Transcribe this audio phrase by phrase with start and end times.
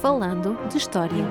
[0.00, 1.24] Falando de História.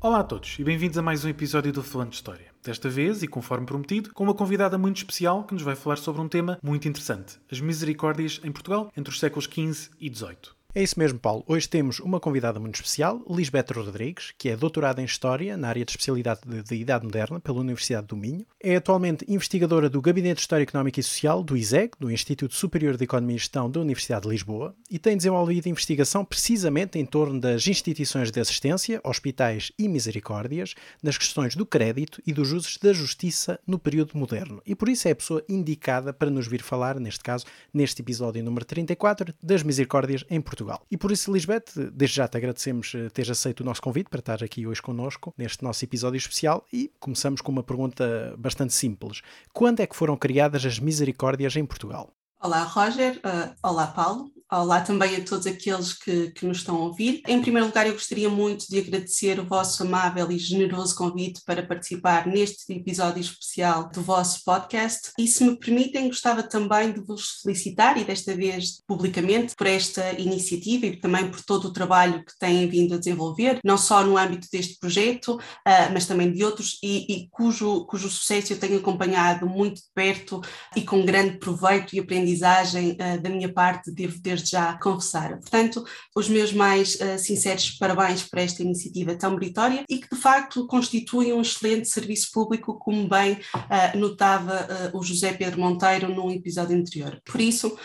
[0.00, 2.52] Olá a todos e bem-vindos a mais um episódio do Falando de História.
[2.62, 6.20] Desta vez, e conforme prometido, com uma convidada muito especial que nos vai falar sobre
[6.20, 10.54] um tema muito interessante: as misericórdias em Portugal entre os séculos XV e XVIII.
[10.74, 11.44] É isso mesmo, Paulo.
[11.46, 15.84] Hoje temos uma convidada muito especial, Lisbeth Rodrigues, que é doutorada em História na área
[15.84, 18.46] de especialidade de, de, Idade Moderna pela Universidade do Minho.
[18.58, 22.96] É atualmente investigadora do Gabinete de História Económica e Social, do ISEG, do Instituto Superior
[22.96, 27.38] de Economia e Gestão da Universidade de Lisboa, e tem desenvolvido investigação precisamente em torno
[27.38, 32.94] das instituições de assistência, hospitais e misericórdias, nas questões do crédito e dos usos da
[32.94, 34.62] justiça no período moderno.
[34.64, 37.44] E por isso é a pessoa indicada para nos vir falar, neste caso,
[37.74, 40.61] neste episódio número 34, das misericórdias em Portugal.
[40.62, 40.86] Portugal.
[40.90, 44.20] E por isso, Lisbeth, desde já te agradecemos eh, teres aceito o nosso convite para
[44.20, 49.22] estar aqui hoje connosco, neste nosso episódio especial, e começamos com uma pergunta bastante simples.
[49.52, 52.10] Quando é que foram criadas as misericórdias em Portugal?
[52.40, 53.18] Olá, Roger.
[53.18, 54.30] Uh, olá, Paulo.
[54.54, 57.22] Olá também a todos aqueles que, que nos estão a ouvir.
[57.26, 61.62] Em primeiro lugar, eu gostaria muito de agradecer o vosso amável e generoso convite para
[61.62, 65.10] participar neste episódio especial do vosso podcast.
[65.18, 70.12] E se me permitem, gostava também de vos felicitar, e desta vez publicamente, por esta
[70.20, 74.18] iniciativa e também por todo o trabalho que têm vindo a desenvolver, não só no
[74.18, 78.76] âmbito deste projeto, uh, mas também de outros, e, e cujo, cujo sucesso eu tenho
[78.76, 80.42] acompanhado muito de perto
[80.76, 85.38] e com grande proveito e aprendizagem uh, da minha parte, devo ter desde já confessar.
[85.38, 90.20] Portanto, os meus mais uh, sinceros parabéns para esta iniciativa tão meritória e que de
[90.20, 96.08] facto constitui um excelente serviço público, como bem uh, notava uh, o José Pedro Monteiro
[96.08, 97.20] num episódio anterior.
[97.24, 97.76] Por isso,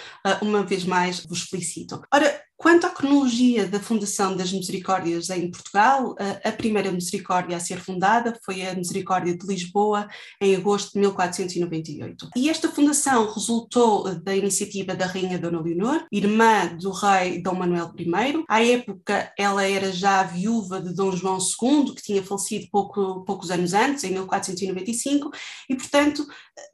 [0.41, 2.01] uma vez mais, vos felicito.
[2.13, 7.79] Ora, Quanto à cronologia da fundação das Misericórdias em Portugal, a primeira Misericórdia a ser
[7.79, 10.07] fundada foi a Misericórdia de Lisboa
[10.41, 12.29] em agosto de 1498.
[12.35, 17.93] E esta fundação resultou da iniciativa da Rainha Dona Leonor, irmã do rei Dom Manuel
[17.95, 18.43] I.
[18.49, 23.51] À época, ela era já viúva de Dom João II, que tinha falecido pouco, poucos
[23.51, 25.29] anos antes, em 1495,
[25.69, 26.25] e, portanto,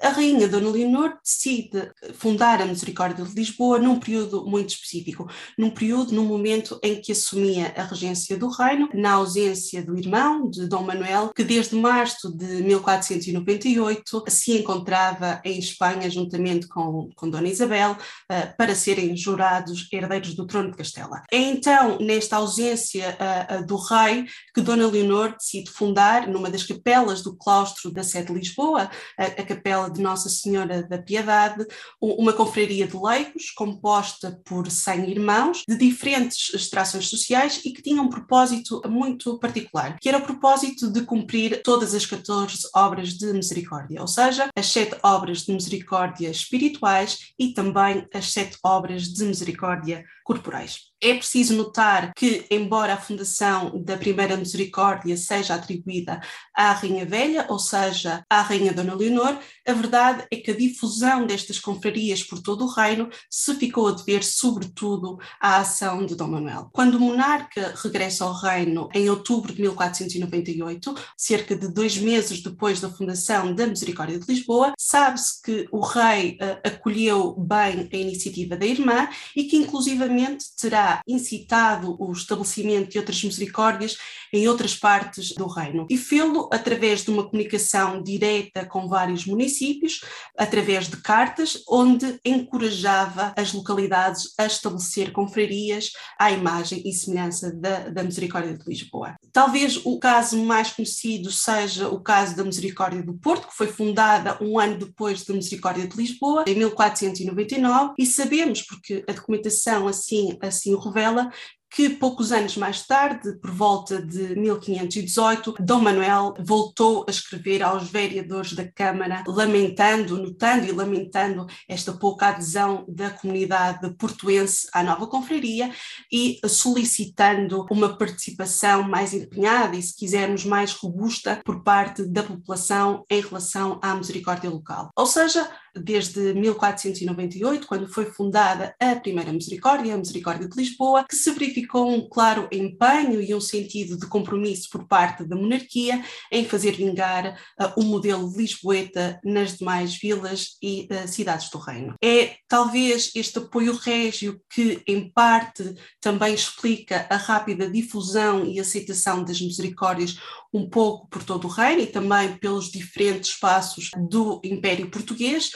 [0.02, 5.73] a Rainha Dona Leonor decide fundar a Misericórdia de Lisboa num período muito específico, num
[5.74, 10.68] período, no momento em que assumia a regência do reino, na ausência do irmão, de
[10.68, 17.48] Dom Manuel, que desde março de 1498 se encontrava em Espanha juntamente com, com Dona
[17.48, 21.24] Isabel uh, para serem jurados herdeiros do trono de Castela.
[21.32, 26.64] É então, nesta ausência uh, uh, do rei, que Dona Leonor decide fundar, numa das
[26.64, 31.66] capelas do claustro da sede de Lisboa, a capela de Nossa Senhora da Piedade,
[32.02, 38.06] uma confraria de leigos composta por 100 irmãos, de diferentes extrações sociais e que tinham
[38.06, 43.32] um propósito muito particular, que era o propósito de cumprir todas as 14 obras de
[43.34, 49.24] misericórdia, ou seja, as sete obras de misericórdia espirituais e também as sete obras de
[49.26, 50.94] misericórdia corporais.
[51.04, 56.22] É preciso notar que, embora a fundação da Primeira Misericórdia seja atribuída
[56.56, 61.26] à Rainha Velha, ou seja, à Rainha Dona Leonor, a verdade é que a difusão
[61.26, 66.28] destas confrarias por todo o reino se ficou a dever, sobretudo, à ação de Dom
[66.28, 66.70] Manuel.
[66.72, 72.80] Quando o monarca regressa ao reino em outubro de 1498, cerca de dois meses depois
[72.80, 78.56] da fundação da Misericórdia de Lisboa, sabe-se que o rei uh, acolheu bem a iniciativa
[78.56, 80.13] da irmã e que, inclusivamente,
[80.60, 83.98] terá incitado o estabelecimento de outras misericórdias
[84.32, 85.86] em outras partes do reino.
[85.90, 90.02] E fê-lo através de uma comunicação direta com vários municípios,
[90.38, 97.90] através de cartas, onde encorajava as localidades a estabelecer confrarias à imagem e semelhança da,
[97.90, 99.16] da Misericórdia de Lisboa.
[99.32, 104.38] Talvez o caso mais conhecido seja o caso da Misericórdia do Porto, que foi fundada
[104.42, 110.38] um ano depois da Misericórdia de Lisboa, em 1499, e sabemos, porque a documentação assim,
[110.42, 111.32] assim o revela,
[111.74, 117.90] que poucos anos mais tarde, por volta de 1518, Dom Manuel voltou a escrever aos
[117.90, 125.08] vereadores da Câmara, lamentando, notando e lamentando esta pouca adesão da comunidade portuense à nova
[125.08, 125.72] confraria
[126.12, 133.04] e solicitando uma participação mais empenhada e, se quisermos, mais robusta por parte da população
[133.10, 134.92] em relação à misericórdia local.
[134.96, 141.16] Ou seja, desde 1498, quando foi fundada a primeira Misericórdia, a Misericórdia de Lisboa, que
[141.16, 146.46] se verificou um claro empenho e um sentido de compromisso por parte da monarquia em
[146.46, 151.96] fazer vingar uh, o modelo lisboeta nas demais vilas e uh, cidades do reino.
[152.04, 159.24] É talvez este apoio régio que, em parte, também explica a rápida difusão e aceitação
[159.24, 160.18] das misericórdias
[160.54, 165.52] um pouco por todo o reino e também pelos diferentes espaços do Império Português,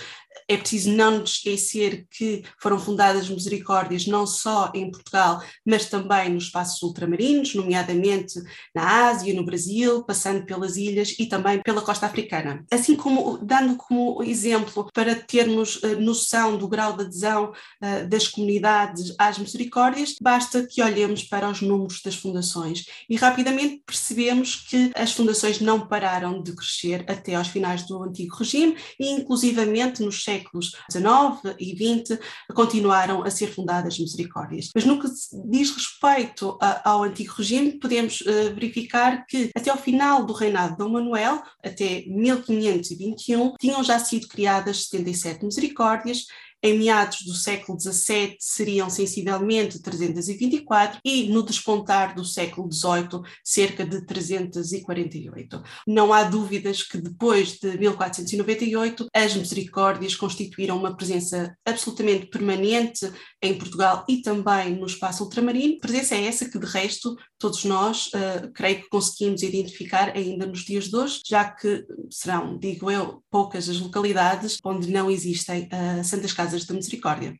[0.48, 6.30] é preciso não nos esquecer que foram fundadas misericórdias não só em Portugal, mas também
[6.30, 8.40] nos espaços ultramarinos, nomeadamente
[8.74, 12.66] na Ásia, no Brasil, passando pelas ilhas e também pela costa africana.
[12.72, 18.28] Assim como, dando como exemplo, para termos uh, noção do grau de adesão uh, das
[18.28, 24.92] comunidades às misericórdias, basta que olhemos para os números das fundações e rapidamente percebemos que
[24.96, 30.24] as fundações não pararam de crescer até aos finais do antigo regime e inclusivamente nos
[30.28, 32.20] séculos XIX e XX
[32.54, 34.70] continuaram a ser fundadas misericórdias.
[34.76, 35.08] Mas no que
[35.50, 40.74] diz respeito a, ao antigo regime, podemos uh, verificar que até ao final do reinado
[40.74, 46.26] de Dom Manuel, até 1521, tinham já sido criadas 77 misericórdias
[46.64, 53.86] em meados do século XVII seriam sensivelmente 324 e no despontar do século XVIII cerca
[53.86, 55.62] de 348.
[55.88, 63.12] Não há dúvidas que depois de 1498 as misericórdias constituíram uma presença absolutamente permanente
[63.42, 68.08] em Portugal e também no espaço ultramarino, presença é essa que de resto todos nós
[68.08, 73.24] uh, creio que conseguimos identificar ainda nos dias de hoje, já que serão, digo eu,
[73.30, 77.38] poucas as localidades onde não existem uh, santas casas Casas da Misericórdia.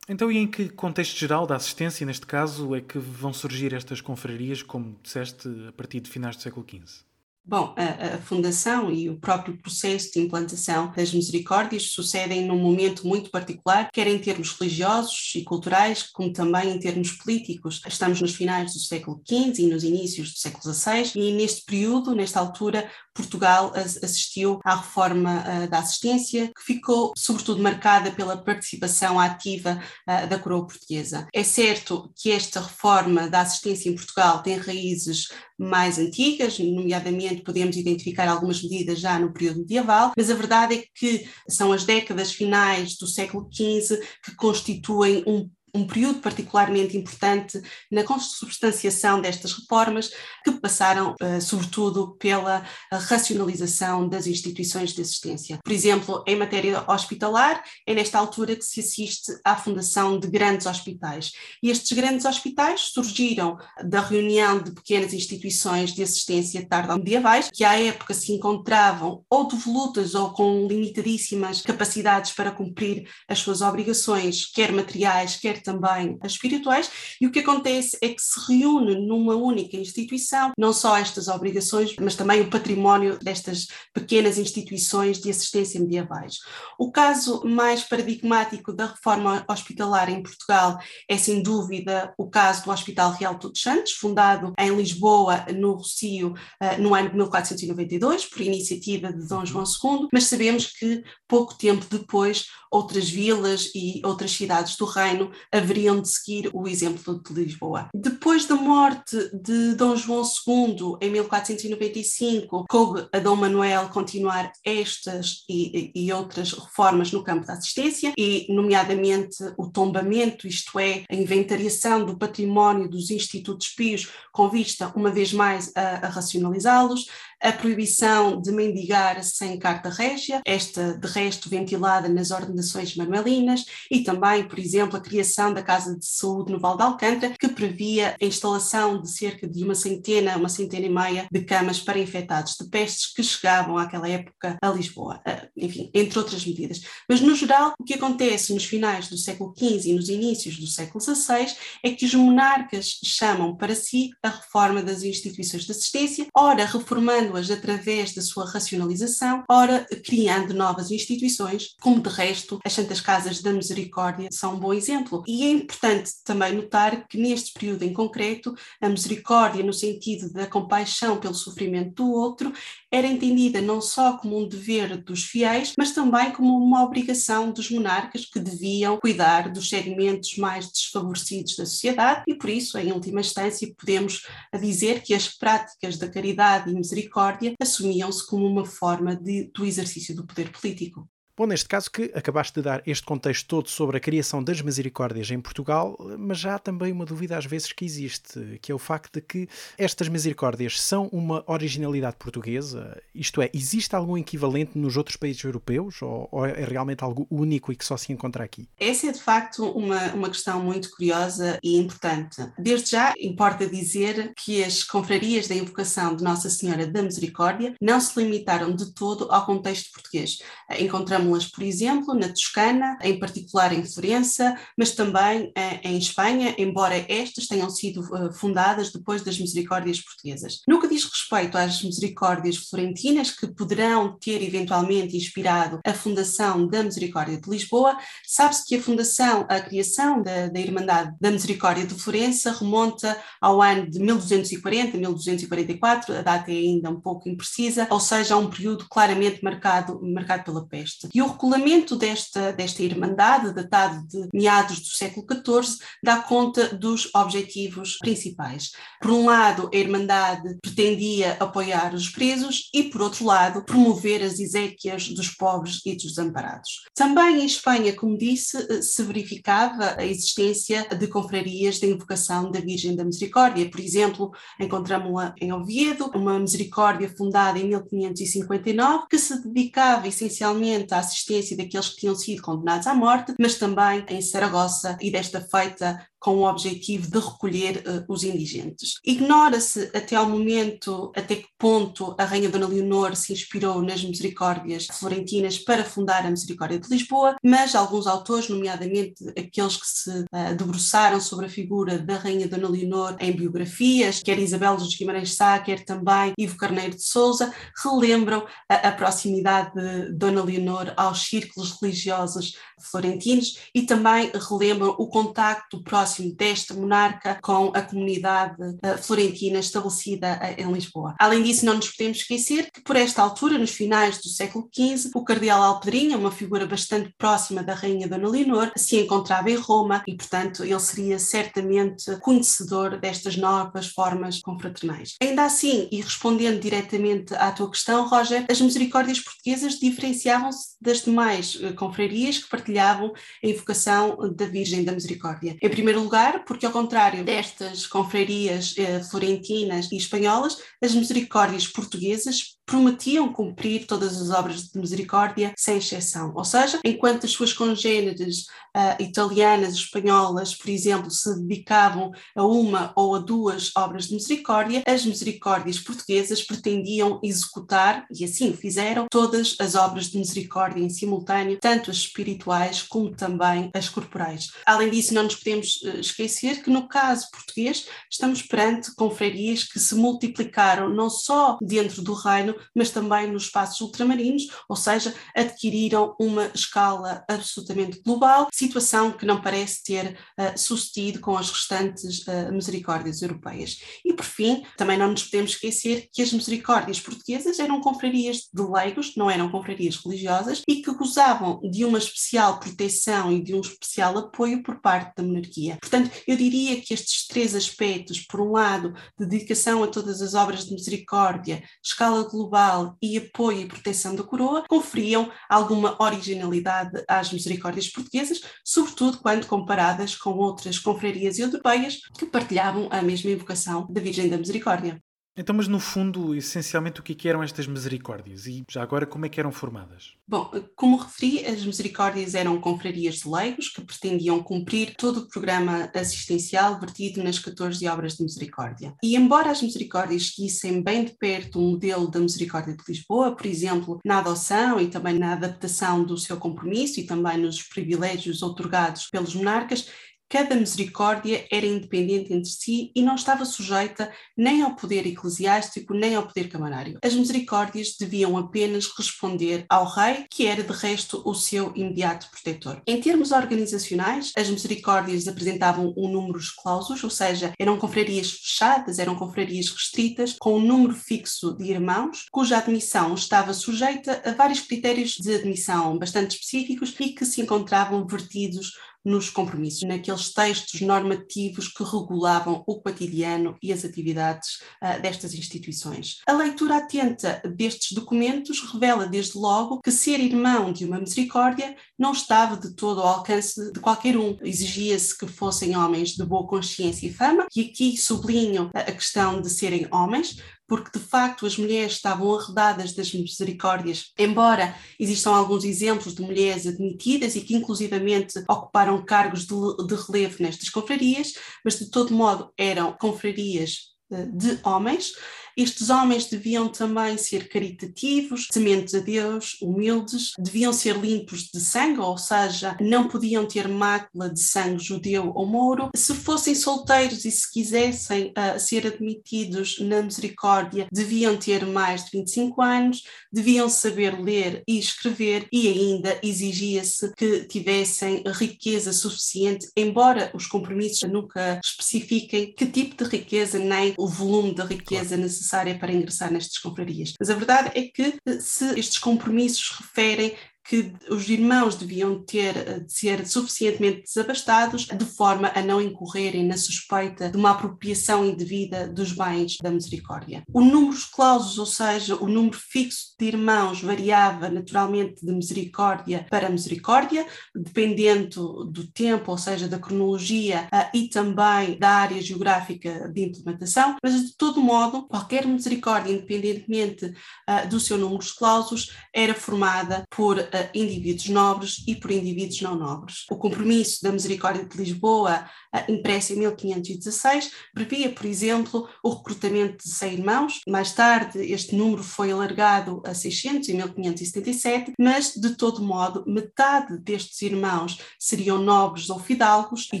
[0.06, 4.02] Então, e em que contexto geral da assistência, neste caso, é que vão surgir estas
[4.02, 7.02] confrarias, como disseste, a partir de finais do século XV?
[7.44, 13.04] Bom, a, a, fundação e o próprio processo de implantação das misericórdias sucedem num momento
[13.04, 17.80] muito particular, quer em termos religiosos e culturais, como também em termos políticos.
[17.84, 22.14] Estamos nos finais do século XV e nos inícios do século XVI, e neste período,
[22.14, 29.80] nesta altura, Portugal assistiu à reforma da assistência, que ficou sobretudo marcada pela participação ativa
[30.06, 31.26] da coroa portuguesa.
[31.32, 35.28] É certo que esta reforma da assistência em Portugal tem raízes
[35.58, 40.84] mais antigas, nomeadamente podemos identificar algumas medidas já no período medieval, mas a verdade é
[40.94, 47.60] que são as décadas finais do século XV que constituem um um período particularmente importante
[47.90, 50.10] na consubstanciação destas reformas,
[50.44, 55.58] que passaram, uh, sobretudo, pela racionalização das instituições de assistência.
[55.62, 60.66] Por exemplo, em matéria hospitalar, é nesta altura que se assiste à fundação de grandes
[60.66, 61.32] hospitais.
[61.62, 67.80] E estes grandes hospitais surgiram da reunião de pequenas instituições de assistência tardo-medievais, que à
[67.80, 74.72] época se encontravam ou devolutas ou com limitadíssimas capacidades para cumprir as suas obrigações, quer
[74.72, 79.76] materiais, quer também as espirituais, e o que acontece é que se reúne numa única
[79.76, 86.38] instituição não só estas obrigações, mas também o património destas pequenas instituições de assistência medievais.
[86.78, 90.78] O caso mais paradigmático da reforma hospitalar em Portugal
[91.08, 96.34] é, sem dúvida, o caso do Hospital Real Todos Santos, fundado em Lisboa, no Rocio,
[96.60, 101.54] eh, no ano de 1492, por iniciativa de Dom João II, mas sabemos que pouco
[101.54, 107.32] tempo depois outras vilas e outras cidades do reino haveriam de seguir o exemplo de
[107.34, 107.88] Lisboa.
[107.94, 115.44] Depois da morte de Dom João II, em 1495, coube a Dom Manuel continuar estas
[115.48, 121.14] e, e outras reformas no campo da assistência, e, nomeadamente, o tombamento, isto é, a
[121.14, 127.06] inventariação do património dos institutos pios, com vista, uma vez mais, a, a racionalizá-los,
[127.42, 134.02] a proibição de mendigar sem carta régia, esta de resto ventilada nas ordenações manuelinas, e
[134.02, 138.16] também, por exemplo, a criação da Casa de Saúde no Val de Alcântara, que previa
[138.20, 142.54] a instalação de cerca de uma centena, uma centena e meia de camas para infectados
[142.60, 146.80] de pestes que chegavam àquela época a Lisboa, ah, enfim, entre outras medidas.
[147.08, 150.66] Mas, no geral, o que acontece nos finais do século XV e nos inícios do
[150.66, 151.52] século XVI
[151.82, 157.31] é que os monarcas chamam para si a reforma das instituições de assistência, ora reformando
[157.50, 163.52] através da sua racionalização, ora criando novas instituições, como de resto as Santas Casas da
[163.52, 165.22] Misericórdia são um bom exemplo.
[165.26, 170.46] E é importante também notar que neste período em concreto, a misericórdia, no sentido da
[170.46, 172.52] compaixão pelo sofrimento do outro,
[172.92, 177.70] era entendida não só como um dever dos fiéis, mas também como uma obrigação dos
[177.70, 183.20] monarcas que deviam cuidar dos segmentos mais desfavorecidos da sociedade e por isso, em última
[183.20, 184.26] instância, podemos
[184.60, 190.14] dizer que as práticas da caridade e misericórdia assumiam-se como uma forma de, do exercício
[190.14, 191.08] do poder político.
[191.42, 195.28] Bom, neste caso que acabaste de dar este contexto todo sobre a criação das misericórdias
[195.28, 198.78] em Portugal, mas já há também uma dúvida às vezes que existe, que é o
[198.78, 204.96] facto de que estas misericórdias são uma originalidade portuguesa, isto é, existe algum equivalente nos
[204.96, 208.68] outros países europeus ou, ou é realmente algo único e que só se encontra aqui?
[208.78, 212.36] Essa é de facto uma, uma questão muito curiosa e importante.
[212.56, 218.00] Desde já, importa dizer que as confrarias da invocação de Nossa Senhora da Misericórdia não
[218.00, 220.38] se limitaram de todo ao contexto português.
[220.78, 227.04] Encontramos por exemplo, na Toscana, em particular em Florença, mas também uh, em Espanha, embora
[227.08, 230.60] estas tenham sido uh, fundadas depois das misericórdias portuguesas.
[230.66, 236.82] No que diz respeito às misericórdias florentinas, que poderão ter eventualmente inspirado a fundação da
[236.82, 237.96] Misericórdia de Lisboa,
[238.26, 243.62] sabe-se que a fundação, a criação da, da Irmandade da Misericórdia de Florença remonta ao
[243.62, 248.50] ano de 1240, 1244, a data é ainda um pouco imprecisa, ou seja, a um
[248.50, 251.08] período claramente marcado, marcado pela peste.
[251.14, 257.10] E o regulamento desta, desta Irmandade, datado de meados do século XIV, dá conta dos
[257.14, 258.72] objetivos principais.
[259.00, 264.38] Por um lado, a Irmandade pretendia apoiar os presos e, por outro lado, promover as
[264.38, 266.82] exéquias dos pobres e dos desamparados.
[266.94, 272.96] Também em Espanha, como disse, se verificava a existência de confrarias de invocação da Virgem
[272.96, 273.68] da Misericórdia.
[273.70, 281.01] Por exemplo, encontramos-la em Oviedo, uma misericórdia fundada em 1559, que se dedicava essencialmente à
[281.02, 286.06] assistência daqueles que tinham sido condenados à morte, mas também em Saragossa e desta feita
[286.22, 289.00] com o objetivo de recolher uh, os indigentes.
[289.04, 294.86] Ignora-se até ao momento até que ponto a Rainha Dona Leonor se inspirou nas misericórdias
[294.86, 300.56] florentinas para fundar a Misericórdia de Lisboa, mas alguns autores, nomeadamente aqueles que se uh,
[300.56, 305.58] debruçaram sobre a figura da Rainha Dona Leonor em biografias, quer Isabel dos Guimarães Sá,
[305.58, 307.52] quer também Ivo Carneiro de Souza,
[307.82, 315.08] relembram a, a proximidade de Dona Leonor aos círculos religiosos florentinos e também relembram o
[315.08, 321.14] contacto próximo desta monarca com a comunidade uh, florentina estabelecida uh, em Lisboa.
[321.18, 325.10] Além disso, não nos podemos esquecer que por esta altura, nos finais do século XV,
[325.14, 330.02] o cardeal Alpedrinha, uma figura bastante próxima da rainha Dona Leonor, se encontrava em Roma
[330.06, 335.14] e, portanto, ele seria certamente conhecedor destas novas formas confraternais.
[335.20, 341.54] Ainda assim, e respondendo diretamente à tua questão, Roger, as misericórdias portuguesas diferenciavam-se das demais
[341.56, 345.56] uh, confrarias que partilhavam a invocação da Virgem da Misericórdia.
[345.60, 352.58] Em primeiro lugar, porque ao contrário destas confrarias eh, florentinas e espanholas, as misericórdias portuguesas
[352.66, 356.32] prometiam cumprir todas as obras de misericórdia, sem exceção.
[356.34, 362.92] Ou seja, enquanto as suas congêneres uh, italianas, espanholas, por exemplo, se dedicavam a uma
[362.96, 369.56] ou a duas obras de misericórdia, as misericórdias portuguesas pretendiam executar, e assim fizeram, todas
[369.58, 374.50] as obras de misericórdia em simultâneo, tanto as espirituais como também as corporais.
[374.66, 379.78] Além disso, não nos podemos uh, esquecer que no caso português estamos perante confrarias que
[379.78, 386.14] se multiplicaram não só dentro do reino, mas também nos espaços ultramarinos, ou seja, adquiriram
[386.20, 392.52] uma escala absolutamente global, situação que não parece ter uh, sucedido com as restantes uh,
[392.52, 393.78] misericórdias europeias.
[394.04, 398.62] E por fim, também não nos podemos esquecer que as misericórdias portuguesas eram confrarias de
[398.62, 403.60] leigos, não eram confrarias religiosas, e que gozavam de uma especial proteção e de um
[403.60, 405.78] especial apoio por parte da monarquia.
[405.80, 410.66] Portanto, eu diria que estes três aspectos, por um lado, dedicação a todas as obras
[410.66, 417.32] de misericórdia, escala global, global e apoio e proteção da coroa conferiam alguma originalidade às
[417.32, 424.00] misericórdias portuguesas, sobretudo quando comparadas com outras confrarias europeias que partilhavam a mesma invocação da
[424.00, 425.00] Virgem da Misericórdia.
[425.36, 429.28] Então, mas no fundo, essencialmente, o que eram estas misericórdias e já agora como é
[429.28, 430.12] que eram formadas?
[430.28, 435.90] Bom, como referi, as misericórdias eram confrarias de leigos que pretendiam cumprir todo o programa
[435.94, 438.94] assistencial vertido nas 14 obras de misericórdia.
[439.02, 443.46] E embora as misericórdias seguissem bem de perto o modelo da misericórdia de Lisboa, por
[443.46, 449.08] exemplo, na adoção e também na adaptação do seu compromisso e também nos privilégios otorgados
[449.10, 449.88] pelos monarcas,
[450.32, 456.14] Cada misericórdia era independente entre si e não estava sujeita nem ao poder eclesiástico nem
[456.14, 456.98] ao poder camarário.
[457.04, 462.80] As misericórdias deviam apenas responder ao rei, que era de resto o seu imediato protetor.
[462.86, 469.14] Em termos organizacionais, as misericórdias apresentavam um número clausos, ou seja, eram confrarias fechadas, eram
[469.14, 475.10] confrarias restritas, com um número fixo de irmãos, cuja admissão estava sujeita a vários critérios
[475.10, 478.72] de admissão bastante específicos e que se encontravam vertidos
[479.04, 486.18] nos compromissos, naqueles textos normativos que regulavam o cotidiano e as atividades uh, destas instituições.
[486.26, 492.12] A leitura atenta destes documentos revela, desde logo, que ser irmão de uma misericórdia não
[492.12, 494.36] estava de todo ao alcance de qualquer um.
[494.42, 499.50] Exigia-se que fossem homens de boa consciência e fama, e aqui sublinho a questão de
[499.50, 500.36] serem homens,
[500.72, 506.66] porque de facto as mulheres estavam arredadas das misericórdias, embora existam alguns exemplos de mulheres
[506.66, 509.54] admitidas e que inclusivamente ocuparam cargos de,
[509.86, 515.12] de relevo nestas confrarias, mas de todo modo eram confrarias eh, de homens
[515.56, 522.00] Estes homens deviam também ser caritativos, tementes a Deus, humildes, deviam ser limpos de sangue,
[522.00, 525.90] ou seja, não podiam ter mácula de sangue judeu ou mouro.
[525.94, 532.18] Se fossem solteiros e se quisessem uh, ser admitidos na misericórdia, deviam ter mais de
[532.18, 540.30] 25 anos, deviam saber ler e escrever e ainda exigia-se que tivessem riqueza suficiente, embora
[540.34, 545.22] os compromissos nunca especifiquem que tipo de riqueza nem o volume da riqueza claro.
[545.42, 547.12] Necessária para ingressar nestas confrarias.
[547.18, 552.80] Mas a verdade é que se estes compromissos referem que os irmãos deviam ter eh,
[552.80, 558.86] de ser suficientemente desabastados de forma a não incorrerem na suspeita de uma apropriação indevida
[558.86, 560.44] dos bens da misericórdia.
[560.52, 566.26] O número de clausos, ou seja, o número fixo de irmãos variava naturalmente de misericórdia
[566.30, 573.10] para misericórdia, dependendo do tempo, ou seja, da cronologia eh, e também da área geográfica
[573.12, 577.12] de implementação, mas de todo modo, qualquer misericórdia, independentemente
[577.48, 582.74] eh, do seu número de clausos, era formada por indivíduos nobres e por indivíduos não
[582.74, 583.24] nobres.
[583.30, 585.48] O compromisso da Misericórdia de Lisboa,
[585.88, 590.60] impresso em 1516, previa, por exemplo, o recrutamento de 100 irmãos.
[590.68, 596.98] Mais tarde, este número foi alargado a 600 em 1577, mas, de todo modo, metade
[596.98, 600.00] destes irmãos seriam nobres ou fidalgos e,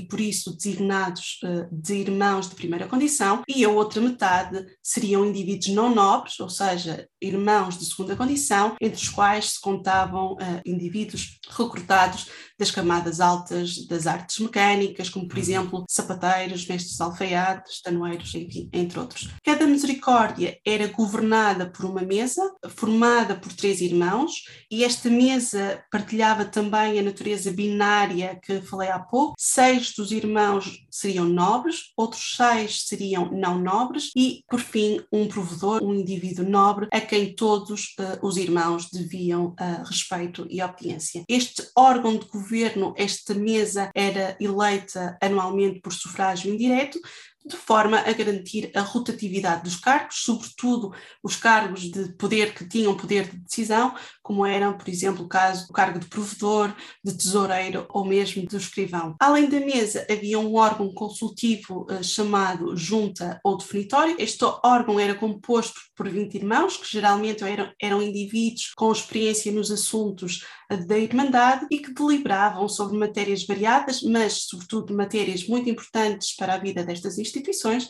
[0.00, 5.74] por isso, designados eh, de irmãos de primeira condição, e a outra metade seriam indivíduos
[5.74, 12.28] não nobres, ou seja, irmãos de segunda condição, entre os quais se contavam indivíduos recrutados
[12.58, 15.42] das camadas altas das artes mecânicas, como por uhum.
[15.42, 18.32] exemplo sapateiros, mestres alfaiates, tanoeiros,
[18.72, 19.28] entre outros.
[19.44, 26.44] Cada misericórdia era governada por uma mesa, formada por três irmãos, e esta mesa partilhava
[26.44, 29.34] também a natureza binária que falei há pouco.
[29.38, 35.82] Seis dos irmãos seriam nobres, outros seis seriam não nobres, e por fim, um provedor,
[35.82, 41.24] um indivíduo nobre, a quem todos uh, os irmãos deviam uh, respeito e obediência.
[41.28, 46.98] Este órgão de governo, esta mesa, era eleita anualmente por sufrágio indireto,
[47.44, 52.96] de forma a garantir a rotatividade dos cargos, sobretudo os cargos de poder que tinham
[52.96, 56.74] poder de decisão, como eram, por exemplo, o caso do cargo de provedor,
[57.04, 59.16] de tesoureiro ou mesmo do escrivão.
[59.20, 64.16] Além da mesa, havia um órgão consultivo uh, chamado junta ou definitório.
[64.18, 69.70] Este órgão era composto por 20 irmãos, que geralmente eram, eram indivíduos com experiência nos
[69.70, 70.44] assuntos
[70.86, 76.58] da Irmandade e que deliberavam sobre matérias variadas, mas sobretudo matérias muito importantes para a
[76.58, 77.31] vida destas instituições,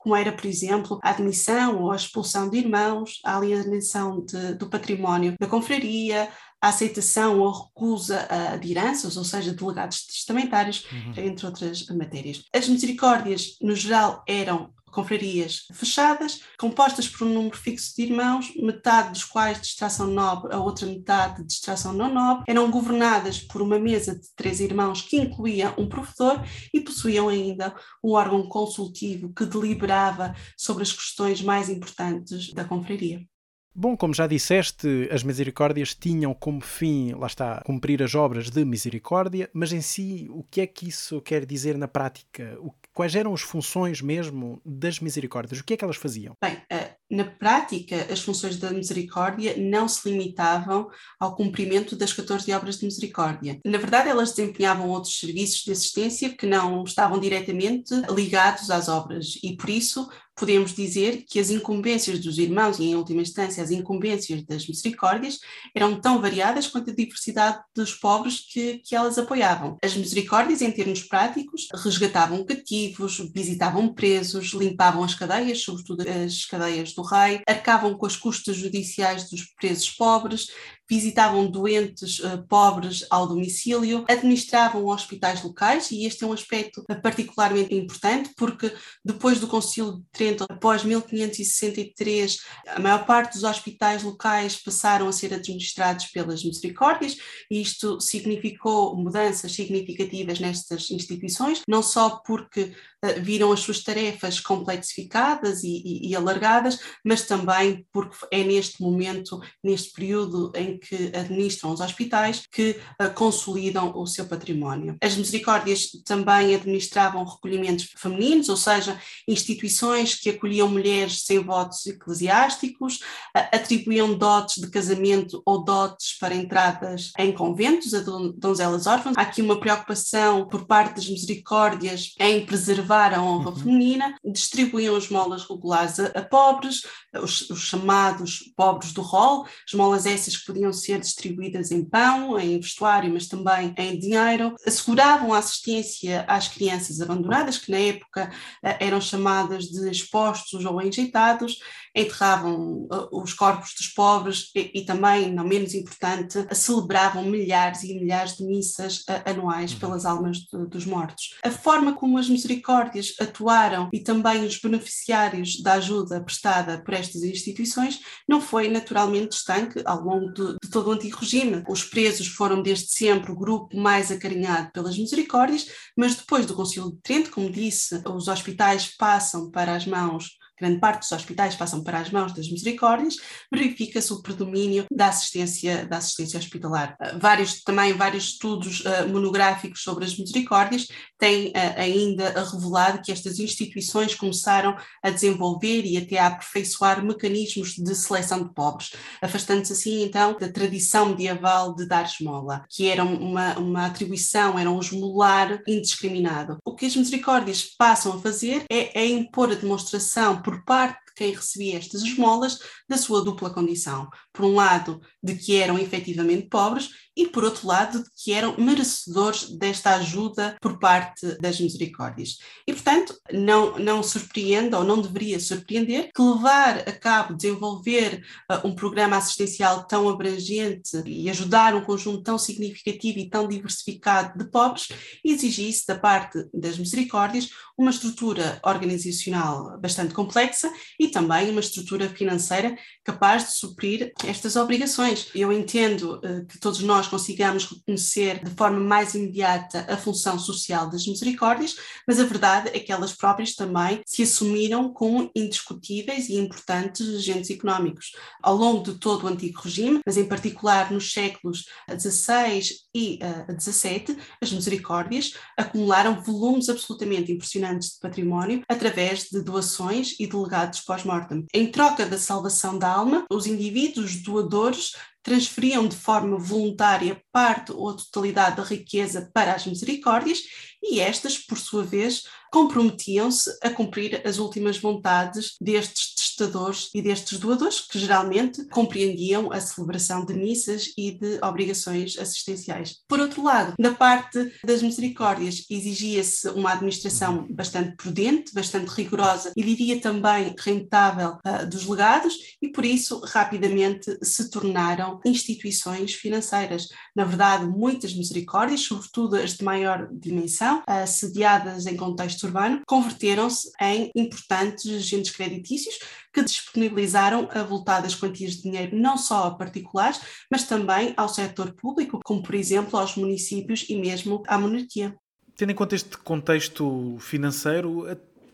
[0.01, 4.69] como era, por exemplo, a admissão ou a expulsão de irmãos, a alienação de, do
[4.69, 6.29] património da confraria,
[6.61, 8.29] a aceitação ou recusa
[8.61, 11.13] de heranças, ou seja, de legados testamentários, uhum.
[11.17, 12.45] entre outras matérias.
[12.55, 19.11] As misericórdias, no geral, eram confrarias fechadas, compostas por um número fixo de irmãos, metade
[19.11, 23.61] dos quais de extração nobre, a outra metade de extração não nobre, eram governadas por
[23.63, 27.75] uma mesa de três irmãos que incluía um provedor e possuíam ainda
[28.05, 33.27] um órgão consultivo que deliberava sobre as questões mais importantes da confraria.
[33.75, 38.67] Bom, como já disseste, as misericórdias tinham como fim, lá está, cumprir as obras de
[38.67, 42.55] misericórdia, mas em si, o que é que isso quer dizer na prática?
[42.61, 45.61] O Quais eram as funções mesmo das misericórdias?
[45.61, 46.35] O que é que elas faziam?
[46.43, 52.53] Bem, eh, na prática, as funções da misericórdia não se limitavam ao cumprimento das 14
[52.53, 53.59] obras de misericórdia.
[53.65, 59.39] Na verdade, elas desempenhavam outros serviços de assistência que não estavam diretamente ligados às obras
[59.43, 63.71] e, por isso, podemos dizer que as incumbências dos irmãos e, em última instância, as
[63.71, 65.39] incumbências das misericórdias
[65.75, 69.77] eram tão variadas quanto a diversidade dos povos que, que elas apoiavam.
[69.83, 76.93] As misericórdias, em termos práticos, resgatavam cativos, visitavam presos, limpavam as cadeias, sobretudo as cadeias
[76.95, 80.49] do rei, arcavam com as custas judiciais dos presos pobres,
[80.89, 87.75] visitavam doentes uh, pobres ao domicílio, administravam hospitais locais, e este é um aspecto particularmente
[87.75, 88.71] importante, porque
[89.03, 90.03] depois do Concílio de
[90.49, 97.17] Após 1563, a maior parte dos hospitais locais passaram a ser administrados pelas misericórdias,
[97.51, 102.73] e isto significou mudanças significativas nestas instituições, não só porque
[103.21, 109.41] viram as suas tarefas complexificadas e, e, e alargadas, mas também porque é neste momento,
[109.63, 114.97] neste período em que administram os hospitais que uh, consolidam o seu património.
[115.03, 122.97] As misericórdias também administravam recolhimentos femininos, ou seja, instituições que acolhiam mulheres sem votos eclesiásticos,
[123.37, 128.01] uh, atribuíam dotes de casamento ou dotes para entradas em conventos, a
[128.37, 129.17] donzelas órfãs.
[129.17, 133.57] Há aqui uma preocupação por parte das misericórdias em preservar a honra uhum.
[133.57, 136.83] feminina, distribuíam esmolas regulares a, a pobres,
[137.15, 142.61] os, os, chamados pobres do rol, esmolas essas que podiam ser distribuídas em pão, em
[142.61, 148.31] vestuário, mas também em dinheiro, asseguravam a assistência às crianças abandonadas, que na época
[148.63, 151.59] eh, eram chamadas de expostos ou enjeitados,
[151.95, 157.95] enterravam uh, os corpos dos pobres e, e, também, não menos importante, celebravam milhares e
[157.95, 159.79] milhares de missas uh, anuais uhum.
[159.79, 161.35] pelas almas de, dos mortos.
[161.45, 167.23] A forma como as misericórdias atuaram e também os beneficiários da ajuda prestada por estas
[167.23, 171.63] instituições não foi naturalmente estanque ao longo de, de todo o antigo regime.
[171.69, 176.93] Os presos foram desde sempre o grupo mais acarinhado pelas misericórdias, mas depois do Concílio
[176.93, 181.83] de Trento, como disse, os hospitais passam para as mãos grande parte dos hospitais passam
[181.83, 183.17] para as mãos das misericórdias,
[183.51, 186.97] verifica-se o predomínio da assistência, da assistência hospitalar.
[187.01, 190.87] Ah, vários, também vários estudos uh, monográficos sobre as misericórdias
[191.19, 197.75] têm uh, ainda revelado que estas instituições começaram a desenvolver e até a aperfeiçoar mecanismos
[197.75, 203.03] de seleção de pobres, afastando-se assim então da tradição medieval de dar esmola, que era
[203.03, 206.59] uma, uma atribuição, era um esmolar indiscriminado.
[206.65, 211.12] O que as misericórdias passam a fazer é, é impor a demonstração por por parte
[211.15, 214.09] quem recebia estas esmolas da sua dupla condição.
[214.33, 218.57] Por um lado, de que eram efetivamente pobres e, por outro lado, de que eram
[218.59, 222.39] merecedores desta ajuda por parte das misericórdias.
[222.67, 228.67] E, portanto, não, não surpreende ou não deveria surpreender que levar a cabo, desenvolver uh,
[228.67, 234.51] um programa assistencial tão abrangente e ajudar um conjunto tão significativo e tão diversificado de
[234.51, 234.89] pobres
[235.25, 240.73] exigisse da parte das misericórdias uma estrutura organizacional bastante complexa
[241.03, 245.27] e também uma estrutura financeira capaz de suprir estas obrigações.
[245.35, 250.89] Eu entendo uh, que todos nós consigamos reconhecer de forma mais imediata a função social
[250.89, 251.75] das misericórdias,
[252.07, 257.51] mas a verdade é que elas próprias também se assumiram como indiscutíveis e importantes agentes
[257.51, 258.13] económicos.
[258.41, 261.65] Ao longo de todo o antigo regime, mas em particular nos séculos
[261.99, 262.63] XVI
[262.95, 263.19] e
[263.61, 270.37] XVII, uh, as misericórdias acumularam volumes absolutamente impressionantes de património através de doações e de
[270.37, 271.47] legados pós-mortem.
[271.55, 277.91] Em troca da salvação da alma, os indivíduos doadores transferiam de forma voluntária parte ou
[277.91, 280.41] a totalidade da riqueza para as misericórdias
[280.83, 287.39] e estas, por sua vez, comprometiam-se a cumprir as últimas vontades destes testadores e destes
[287.39, 292.97] doadores, que geralmente compreendiam a celebração de missas e de obrigações assistenciais.
[293.09, 297.55] Por outro lado, da parte das misericórdias, exigia-se uma administração uhum.
[297.55, 304.19] bastante prudente, bastante rigorosa e diria também rentável uh, dos legados, e por isso rapidamente
[304.23, 306.89] se tornaram instituições financeiras.
[307.15, 313.71] Na verdade, muitas misericórdias, sobretudo as de maior dimensão, uh, sediadas em contexto urbano converteram-se
[313.81, 315.99] em importantes agentes creditícios
[316.33, 320.21] que disponibilizaram avultadas quantias de dinheiro não só a particulares,
[320.51, 325.15] mas também ao setor público, como por exemplo aos municípios e mesmo à monarquia.
[325.55, 328.07] Tendo em conta este contexto financeiro,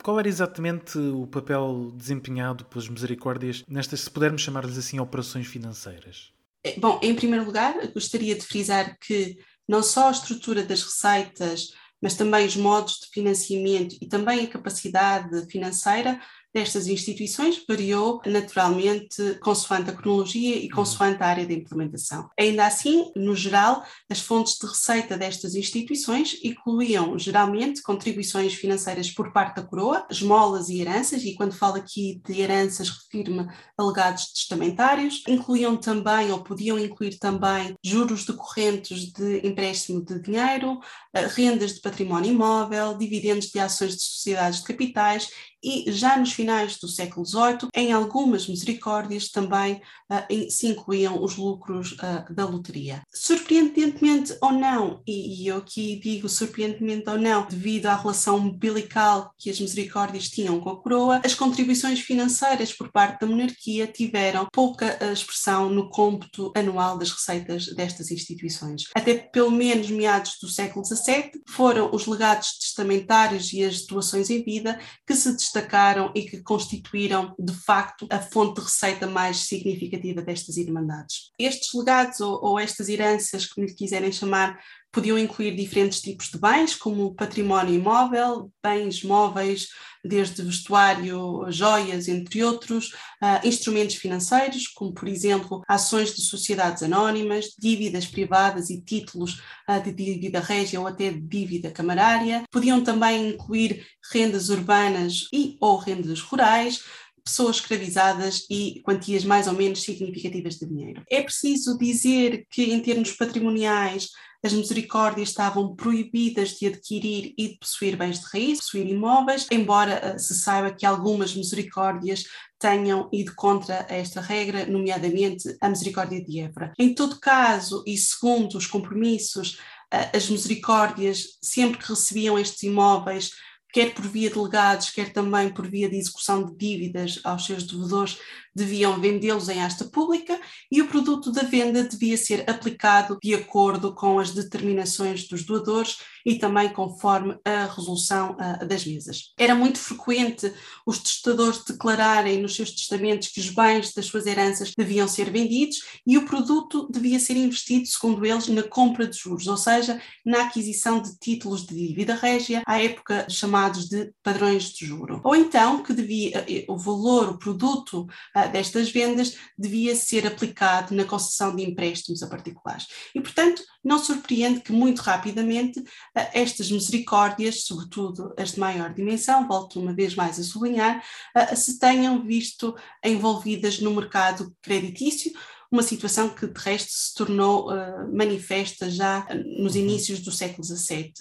[0.02, 6.32] qual era exatamente o papel desempenhado pelas misericórdias nestas, se pudermos chamar-lhes assim, operações financeiras?
[6.68, 11.72] É, bom, em primeiro lugar, gostaria de frisar que não só a estrutura das receitas
[12.00, 16.20] mas também os modos de financiamento e também a capacidade financeira
[16.54, 22.28] destas instituições variou naturalmente consoante a cronologia e consoante a área de implementação.
[22.38, 29.32] Ainda assim, no geral, as fontes de receita destas instituições incluíam geralmente contribuições financeiras por
[29.32, 34.32] parte da coroa, esmolas e heranças, e quando falo aqui de heranças refiro-me a legados
[34.32, 40.80] testamentários, incluíam também ou podiam incluir também juros decorrentes de empréstimo de dinheiro,
[41.14, 45.28] eh, rendas de património imóvel, dividendos de ações de sociedades de capitais
[45.62, 51.36] e já nos finais do século XVIII, em algumas misericórdias também uh, se incluíam os
[51.36, 53.02] lucros uh, da loteria.
[53.12, 59.32] Surpreendentemente ou não, e, e eu aqui digo surpreendentemente ou não, devido à relação umbilical
[59.38, 64.46] que as misericórdias tinham com a coroa, as contribuições financeiras por parte da monarquia tiveram
[64.52, 68.84] pouca ah, expressão no cômputo anual das receitas destas instituições.
[68.94, 74.42] Até pelo menos meados do século XVII, foram os legados testamentários e as doações em
[74.42, 80.22] vida que se destacaram e que constituíram, de facto, a fonte de receita mais significativa
[80.22, 81.32] destas irmandades.
[81.38, 84.58] Estes legados ou, ou estas heranças, como lhe quiserem chamar,
[84.90, 89.68] Podiam incluir diferentes tipos de bens, como património imóvel, bens móveis,
[90.04, 97.52] desde vestuário, joias, entre outros, uh, instrumentos financeiros, como por exemplo ações de sociedades anónimas,
[97.58, 102.44] dívidas privadas e títulos uh, de dívida régia ou até dívida camarária.
[102.50, 106.82] Podiam também incluir rendas urbanas e ou rendas rurais,
[107.28, 111.02] pessoas escravizadas e quantias mais ou menos significativas de dinheiro.
[111.10, 114.08] É preciso dizer que, em termos patrimoniais,
[114.44, 120.14] as misericórdias estavam proibidas de adquirir e de possuir bens de raiz, possuir imóveis, embora
[120.14, 122.24] uh, se saiba que algumas misericórdias
[122.58, 126.72] tenham ido contra esta regra, nomeadamente a misericórdia de Évora.
[126.78, 129.54] Em todo caso, e segundo os compromissos,
[129.92, 133.32] uh, as misericórdias, sempre que recebiam estes imóveis,
[133.72, 137.64] quer por via de legados, quer também por via de execução de dívidas aos seus
[137.64, 138.18] devedores,
[138.58, 140.38] deviam vendê-los em asta pública
[140.70, 145.98] e o produto da venda devia ser aplicado de acordo com as determinações dos doadores
[146.26, 149.32] e também conforme a resolução uh, das mesas.
[149.38, 150.52] Era muito frequente
[150.84, 155.80] os testadores declararem nos seus testamentos que os bens das suas heranças deviam ser vendidos
[156.06, 160.42] e o produto devia ser investido, segundo eles, na compra de juros, ou seja, na
[160.42, 165.20] aquisição de títulos de dívida régia, à época chamados de padrões de juro.
[165.24, 168.02] Ou então que devia, eh, o valor, o produto
[168.36, 172.86] uh, destas vendas devia ser aplicado na concessão de empréstimos a particulares.
[173.14, 175.82] E, portanto, não surpreende que muito rapidamente
[176.16, 181.02] eh, estas misericórdias, sobretudo as de maior dimensão, volto uma vez mais a sublinhar,
[181.34, 185.32] eh, se tenham visto envolvidas no mercado creditício,
[185.70, 189.26] uma situação que de resto se tornou uh, manifesta já
[189.58, 189.82] nos uhum.
[189.82, 191.12] inícios do século XVII.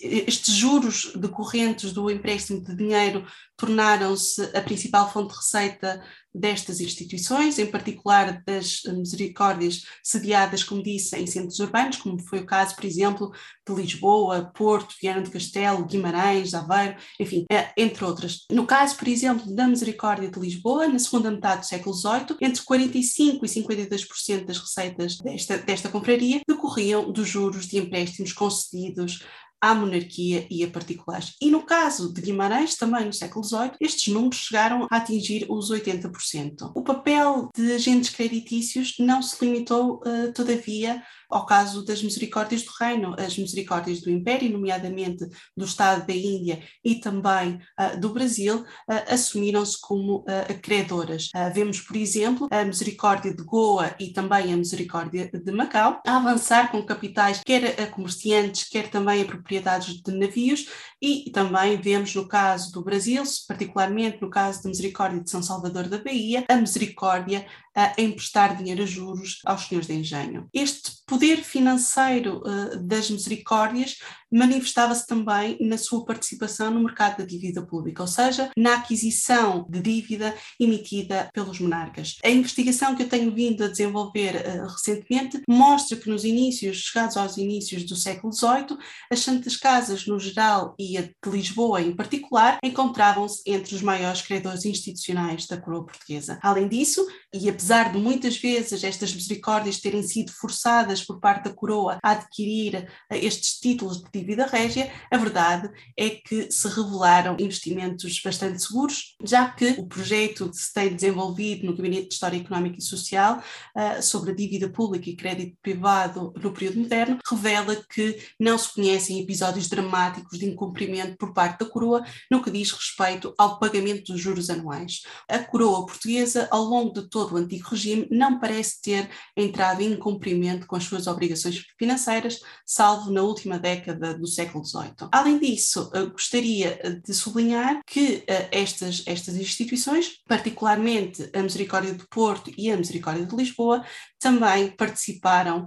[0.00, 6.02] Estes juros decorrentes do empréstimo de dinheiro tornaram-se a principal fonte de receita
[6.34, 12.46] destas instituições, em particular das misericórdias sediadas, como disse, em centros urbanos, como foi o
[12.46, 13.32] caso, por exemplo,
[13.66, 18.44] de Lisboa, Porto, Viana do Castelo, Guimarães, Aveiro, enfim, eh, entre outras.
[18.50, 22.62] No caso, por exemplo, da Misericórdia de Lisboa, na segunda metade do século XVIII, entre
[22.62, 29.24] 45% e 52% das receitas desta, desta confraria decorriam dos juros de empréstimos concedidos
[29.64, 31.32] à monarquia e a particulares.
[31.40, 35.70] E no caso de Guimarães, também no século XVIII, estes números chegaram a atingir os
[35.70, 36.70] 80%.
[36.74, 42.70] O papel de agentes creditícios não se limitou, uh, todavia, ao caso das misericórdias do
[42.78, 48.60] reino, as misericórdias do Império, nomeadamente do Estado da Índia e também uh, do Brasil,
[48.60, 51.28] uh, assumiram-se como uh, credoras.
[51.52, 56.70] vemos, por exemplo, a misericórdia de Goa e também a misericórdia de Macau a avançar
[56.70, 60.66] com capitais quer a comerciantes, quer também a propriedades de navios
[61.00, 65.88] e também vemos no caso do Brasil, particularmente no caso da misericórdia de São Salvador
[65.88, 70.48] da Bahia, a misericórdia a emprestar dinheiro a juros aos senhores de engenho.
[70.52, 73.98] Este poder financeiro uh, das misericórdias
[74.34, 79.80] manifestava-se também na sua participação no mercado da dívida pública, ou seja, na aquisição de
[79.80, 82.16] dívida emitida pelos monarcas.
[82.24, 87.16] A investigação que eu tenho vindo a desenvolver uh, recentemente mostra que nos inícios, chegados
[87.16, 88.76] aos inícios do século XVIII,
[89.10, 94.22] as Santas Casas no geral e a de Lisboa em particular encontravam-se entre os maiores
[94.22, 96.38] credores institucionais da coroa portuguesa.
[96.42, 101.54] Além disso, e apesar de muitas vezes estas misericórdias terem sido forçadas por parte da
[101.54, 107.36] coroa a adquirir eh, estes títulos de dívida régia, a verdade é que se revelaram
[107.38, 112.38] investimentos bastante seguros, já que o projeto que se tem desenvolvido no Gabinete de História
[112.38, 113.42] Económica e Social
[113.76, 118.72] uh, sobre a dívida pública e crédito privado no período moderno revela que não se
[118.72, 124.12] conhecem episódios dramáticos de incumprimento por parte da coroa no que diz respeito ao pagamento
[124.12, 125.02] dos juros anuais.
[125.28, 129.96] A coroa portuguesa, ao longo de todo o antigo regime, não parece ter entrado em
[129.96, 135.08] cumprimento com as suas obrigações financeiras, salvo na última década do século XVIII.
[135.12, 142.52] Além disso, gostaria de sublinhar que eh, estas, estas instituições, particularmente a Misericórdia do Porto
[142.56, 143.84] e a Misericórdia de Lisboa,
[144.18, 145.66] também participaram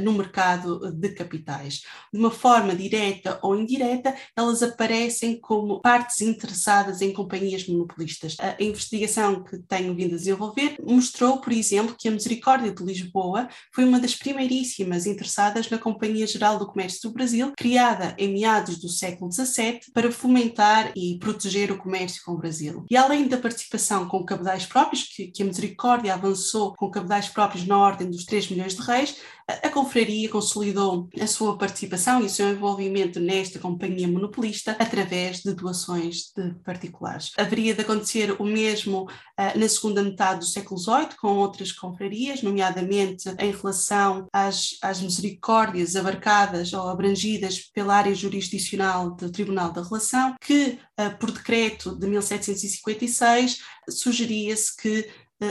[0.00, 1.82] no mercado de capitais.
[2.12, 8.36] De uma forma direta ou indireta, elas aparecem como partes interessadas em companhias monopolistas.
[8.38, 13.48] A investigação que tenho vindo a desenvolver mostrou, por exemplo, que a Misericórdia de Lisboa
[13.72, 17.77] foi uma das primeiríssimas interessadas na Companhia Geral do Comércio do Brasil, criada
[18.18, 22.84] em meados do século XVII para fomentar e proteger o comércio com o Brasil.
[22.90, 27.66] E além da participação com cabedais próprios, que, que a Misericórdia avançou com cabedais próprios
[27.66, 29.16] na ordem dos 3 milhões de reis,
[29.48, 35.54] a confraria consolidou a sua participação e o seu envolvimento nesta companhia monopolista através de
[35.54, 37.32] doações de particulares.
[37.38, 42.42] Haveria de acontecer o mesmo uh, na segunda metade do século XVIII, com outras confrarias,
[42.42, 49.82] nomeadamente em relação às, às misericórdias abarcadas ou abrangidas pela área jurisdicional do Tribunal da
[49.82, 55.08] Relação, que, uh, por decreto de 1756, sugeria-se que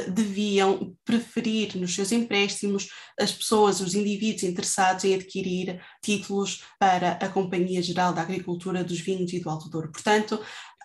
[0.09, 7.29] deviam preferir nos seus empréstimos as pessoas, os indivíduos interessados em adquirir títulos para a
[7.29, 9.91] Companhia Geral da Agricultura, dos Vinhos e do Alto Douro.
[9.91, 10.39] Portanto,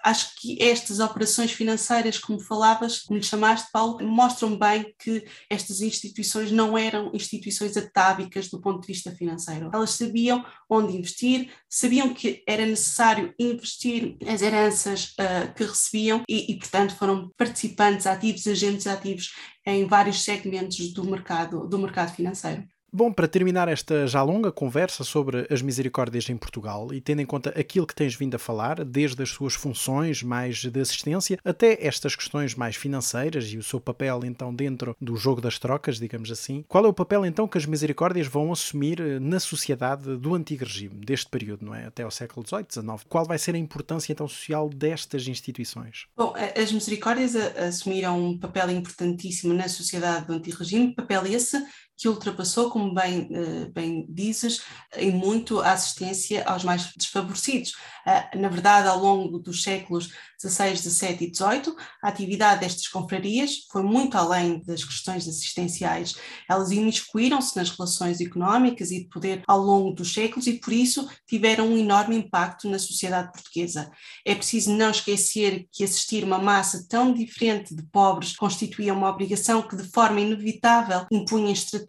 [0.05, 5.81] acho que estas operações financeiras, como falavas, como lhe chamaste, Paulo, mostram bem que estas
[5.81, 9.71] instituições não eram instituições atávicas do ponto de vista financeiro.
[9.73, 16.53] Elas sabiam onde investir, sabiam que era necessário investir as heranças uh, que recebiam e,
[16.53, 19.31] e, portanto, foram participantes ativos, agentes ativos
[19.67, 22.65] em vários segmentos do mercado, do mercado financeiro.
[22.94, 27.26] Bom, para terminar esta já longa conversa sobre as misericórdias em Portugal e tendo em
[27.26, 31.78] conta aquilo que tens vindo a falar, desde as suas funções mais de assistência até
[31.81, 36.31] estas questões mais financeiras e o seu papel então dentro do jogo das trocas, digamos
[36.31, 40.35] assim, qual é o papel então que as misericórdias vão assumir eh, na sociedade do
[40.35, 41.87] antigo regime, deste período, não é?
[41.87, 43.07] Até ao século XVIII, XIX?
[43.09, 46.09] Qual vai ser a importância então social destas instituições?
[46.14, 51.57] Bom, as misericórdias assumiram um papel importantíssimo na sociedade do antigo regime, papel esse
[51.96, 54.62] que ultrapassou, como bem, eh, bem dizes,
[54.96, 57.74] em muito a assistência aos mais desfavorecidos.
[58.05, 63.66] Ah, na verdade, ao longo dos séculos XVI, XVII e XVIII, a atividade destas confrarias
[63.70, 66.16] foi muito além das questões assistenciais.
[66.48, 71.09] Elas imiscuíram-se nas relações económicas e de poder ao longo dos séculos e, por isso,
[71.28, 73.88] tiveram um enorme impacto na sociedade portuguesa.
[74.26, 79.62] É preciso não esquecer que assistir uma massa tão diferente de pobres constituía uma obrigação
[79.62, 81.82] que, de forma inevitável, impunha estratégias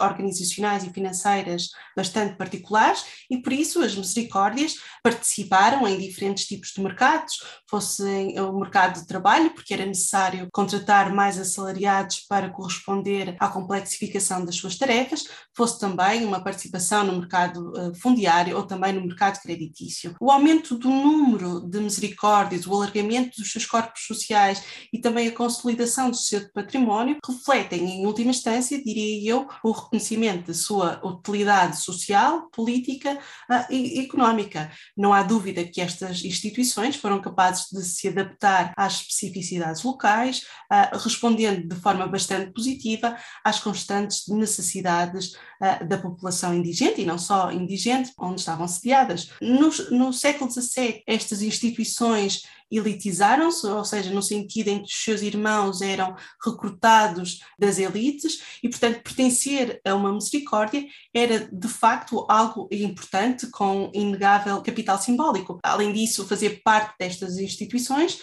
[0.00, 6.80] organizacionais e financeiras bastante particulares e, por isso, as misericórdias participaram em diferentes tipos de
[6.80, 8.02] mercados, fosse
[8.38, 14.56] o mercado de trabalho, porque era necessário contratar mais assalariados para corresponder à complexificação das
[14.56, 20.14] suas tarefas, fosse também uma participação no mercado uh, fundiário ou também no mercado creditício.
[20.20, 25.32] O aumento do número de misericórdias, o alargamento dos seus corpos sociais e também a
[25.34, 32.48] consolidação do seu património refletem, em última instância, diria o reconhecimento da sua utilidade social,
[32.50, 33.18] política
[33.50, 34.70] uh, e económica.
[34.96, 40.96] Não há dúvida que estas instituições foram capazes de se adaptar às especificidades locais, uh,
[40.98, 47.50] respondendo de forma bastante positiva às constantes necessidades uh, da população indigente, e não só
[47.52, 49.30] indigente, onde estavam sediadas.
[49.40, 55.22] No, no século XVII, estas instituições elitizaram-se, ou seja, no sentido em que os seus
[55.22, 62.68] irmãos eram recrutados das elites e, portanto, pertencer a uma misericórdia era de facto algo
[62.70, 65.58] importante com inegável capital simbólico.
[65.62, 68.20] Além disso, fazer parte destas instituições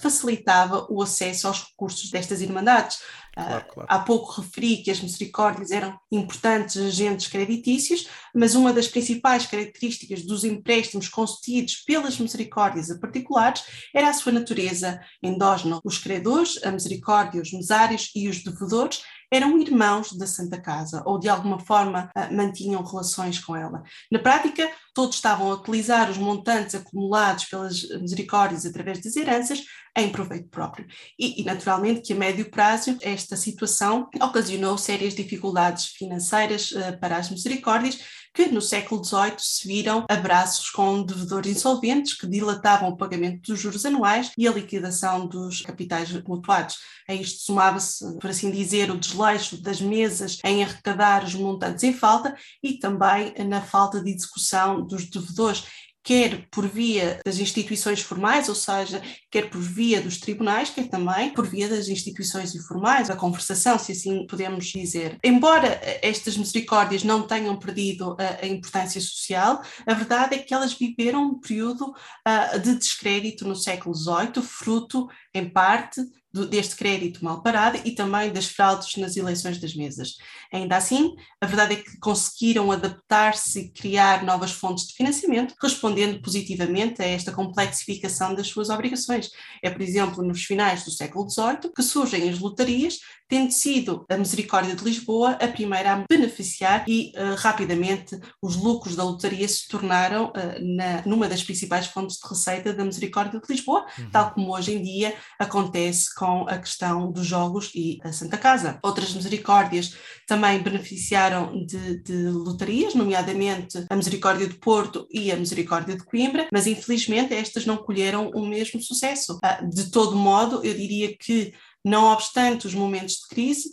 [0.00, 2.98] facilitava o acesso aos recursos destas irmandades.
[3.34, 3.88] Claro, claro.
[3.90, 10.22] Há pouco referi que as misericórdias eram importantes agentes creditícios, mas uma das principais características
[10.22, 15.80] dos empréstimos concedidos pelas misericórdias a particulares era a sua natureza endógena.
[15.84, 21.18] Os credores, a misericórdia, os mesários e os devedores eram irmãos da Santa Casa ou
[21.18, 23.82] de alguma forma ah, mantinham relações com ela.
[24.10, 29.64] Na prática, todos estavam a utilizar os montantes acumulados pelas misericórdias através das heranças
[29.96, 30.86] em proveito próprio.
[31.18, 37.16] E, e, naturalmente que a médio prazo esta situação ocasionou sérias dificuldades financeiras uh, para
[37.16, 37.98] as misericórdias,
[38.34, 43.60] que no século XVIII se viram abraços com devedores insolventes que dilatavam o pagamento dos
[43.60, 46.78] juros anuais e a liquidação dos capitais mutuados.
[47.08, 51.92] A isto somava-se, por assim dizer, o desleixo das mesas em arrecadar os montantes em
[51.92, 55.64] falta e também na falta de execução dos devedores
[56.04, 61.32] quer por via das instituições formais, ou seja, quer por via dos tribunais, quer também
[61.32, 65.18] por via das instituições informais, a conversação, se assim podemos dizer.
[65.24, 71.22] Embora estas misericórdias não tenham perdido a, importância social, a verdade é que elas viveram
[71.22, 76.02] um período uh, de descrédito no século XVIII, fruto, em parte,
[76.34, 80.16] do, deste crédito mal parado e também das fraudes nas eleições das mesas.
[80.52, 86.20] Ainda assim, a verdade é que conseguiram adaptar-se e criar novas fontes de financiamento, respondendo
[86.20, 89.30] positivamente a esta complexificação das suas obrigações.
[89.62, 94.16] É, por exemplo, nos finais do século XVIII que surgem as lotarias, tendo sido a
[94.16, 99.68] Misericórdia de Lisboa a primeira a beneficiar e uh, rapidamente os lucros da lotaria se
[99.68, 104.10] tornaram uh, na, numa das principais fontes de receita da Misericórdia de Lisboa, uhum.
[104.10, 108.38] tal como hoje em dia acontece com com a questão dos jogos e a Santa
[108.38, 108.78] Casa.
[108.82, 109.94] Outras misericórdias
[110.26, 116.48] também beneficiaram de, de lotarias, nomeadamente a Misericórdia de Porto e a Misericórdia de Coimbra,
[116.50, 119.38] mas infelizmente estas não colheram o mesmo sucesso.
[119.44, 121.52] Ah, de todo modo, eu diria que
[121.84, 123.72] Não obstante os momentos de crise,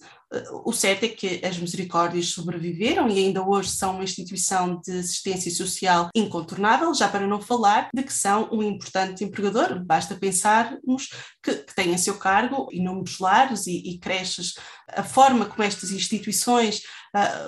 [0.64, 5.52] o certo é que as misericórdias sobreviveram e ainda hoje são uma instituição de assistência
[5.52, 9.84] social incontornável, já para não falar de que são um importante empregador.
[9.84, 11.10] Basta pensarmos
[11.44, 14.54] que, que têm a seu cargo inúmeros lares e, e creches.
[14.88, 16.82] A forma como estas instituições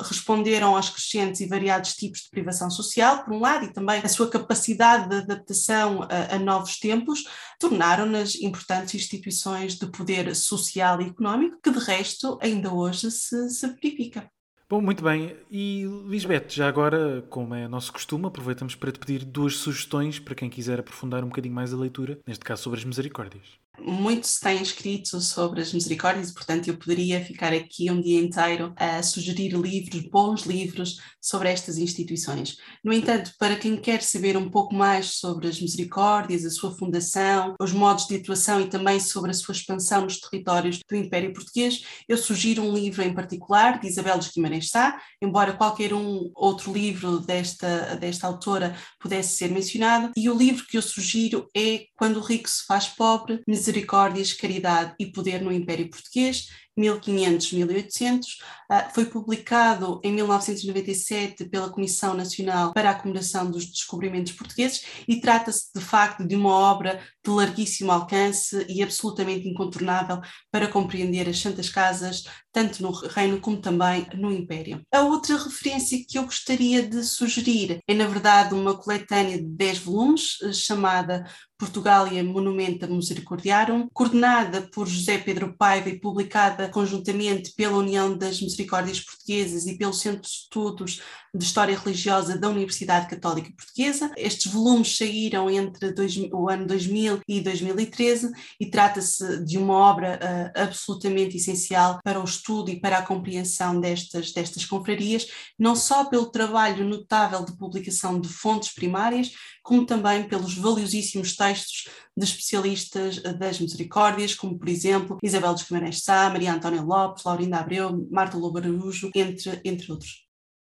[0.10, 4.08] responderam aos crescentes e variados tipos de privação social, por um lado, e também a
[4.08, 7.24] sua capacidade de adaptação a, a novos tempos,
[7.60, 13.68] tornaram-nas importantes instituições de poder social e económico, que de resto ainda hoje se, se
[13.68, 14.30] verifica.
[14.70, 15.36] Bom, muito bem.
[15.52, 20.36] E Lisbeth, já agora, como é nosso costume, aproveitamos para te pedir duas sugestões para
[20.36, 23.63] quem quiser aprofundar um bocadinho mais a leitura, neste caso sobre as misericórdias.
[23.80, 28.72] Muito se tem escrito sobre as misericórdias, portanto, eu poderia ficar aqui um dia inteiro
[28.76, 32.58] a sugerir livros, bons livros sobre estas instituições.
[32.84, 37.56] No entanto, para quem quer saber um pouco mais sobre as misericórdias, a sua fundação,
[37.60, 41.84] os modos de atuação e também sobre a sua expansão nos territórios do Império Português,
[42.08, 46.72] eu sugiro um livro em particular de Isabel dos Guimarães Sá, embora qualquer um outro
[46.72, 52.18] livro desta, desta autora pudesse ser mencionado, e o livro que eu sugiro é Quando
[52.18, 58.22] o Rico se faz Pobre, Misericórdias, Caridade e Poder no Império Português, 1500-1800,
[58.70, 65.20] ah, foi publicado em 1997 pela Comissão Nacional para a Comemoração dos Descobrimentos Portugueses e
[65.20, 70.22] trata-se de facto de uma obra de larguíssimo alcance e absolutamente incontornável
[70.52, 74.82] para compreender as Santas Casas, tanto no Reino como também no Império.
[74.94, 79.80] A outra referência que eu gostaria de sugerir é, na verdade, uma coletânea de 10
[79.80, 81.26] volumes chamada
[81.58, 89.00] Portugália Monumenta Misericordiarum, coordenada por José Pedro Paiva e publicada conjuntamente pela União das Misericórdias
[89.00, 91.02] Portuguesas e pelo Centro de Estudos
[91.36, 94.12] de História Religiosa da Universidade Católica Portuguesa.
[94.16, 100.20] Estes volumes saíram entre dois, o ano 2000 e 2013 e trata-se de uma obra
[100.22, 106.06] uh, absolutamente essencial para o estudo e para a compreensão destas, destas confrarias, não só
[106.06, 109.32] pelo trabalho notável de publicação de fontes primárias,
[109.64, 116.04] como também pelos valiosíssimos textos de especialistas das misericórdias, como por exemplo Isabel dos Guimarães
[116.04, 120.24] Sá, Maria Antónia Lopes, Laurinda Abreu, Marta Lobo Araújo, entre, entre outros.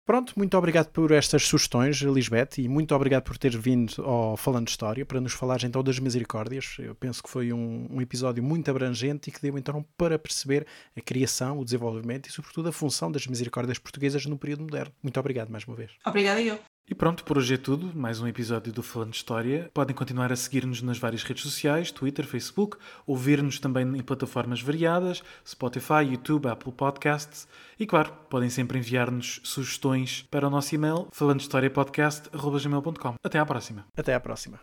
[0.09, 4.67] Pronto, muito obrigado por estas sugestões, Lisbeth, e muito obrigado por ter vindo ao Falando
[4.67, 6.77] História para nos falar então das misericórdias.
[6.79, 10.67] Eu penso que foi um, um, episódio muito abrangente e que deu então para perceber
[10.97, 14.95] a criação, o desenvolvimento e, sobretudo, a função das misericórdias portuguesas no período moderno.
[15.03, 15.91] Muito obrigado mais uma vez.
[16.07, 16.59] Obrigada eu.
[16.91, 17.93] E pronto, por hoje é tudo.
[17.95, 19.71] Mais um episódio do Falando de História.
[19.75, 25.23] Podem continuar a seguir-nos nas várias redes sociais, Twitter, Facebook, ouvir-nos também em plataformas variadas,
[25.47, 27.47] Spotify, YouTube, Apple Podcasts.
[27.79, 33.15] E claro, podem sempre enviar-nos sugestões para o nosso e-mail falandohistoriapodcast.gmail.com.
[33.23, 33.85] Até à próxima.
[33.95, 34.59] Até à próxima.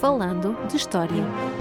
[0.00, 1.59] Falando de História.